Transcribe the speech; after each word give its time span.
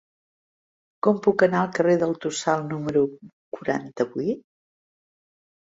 Com 1.07 1.19
puc 1.27 1.45
anar 1.47 1.59
al 1.61 1.69
carrer 1.79 1.97
del 2.05 2.15
Tossal 2.25 2.67
número 2.73 3.07
quaranta-vuit? 3.59 4.47